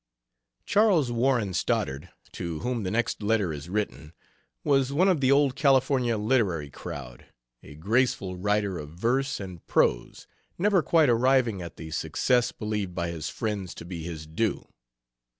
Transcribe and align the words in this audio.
Charles 0.65 1.11
Warren 1.11 1.53
Stoddard, 1.53 2.09
to 2.31 2.61
whom 2.61 2.81
the 2.81 2.89
next 2.89 3.21
letter 3.21 3.53
is 3.53 3.69
written, 3.69 4.13
was 4.63 4.91
one 4.91 5.07
of 5.07 5.21
the 5.21 5.31
old 5.31 5.55
California 5.55 6.17
literary 6.17 6.71
crowd, 6.71 7.27
a 7.61 7.75
graceful 7.75 8.35
writer 8.35 8.79
of 8.79 8.89
verse 8.89 9.39
and 9.39 9.63
prose, 9.67 10.25
never 10.57 10.81
quite 10.81 11.07
arriving 11.09 11.61
at 11.61 11.75
the 11.77 11.91
success 11.91 12.51
believed 12.51 12.95
by 12.95 13.09
his 13.09 13.29
friends 13.29 13.75
to 13.75 13.85
be 13.85 14.01
his 14.01 14.25
due. 14.25 14.67